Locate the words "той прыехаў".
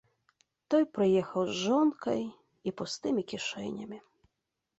0.73-1.41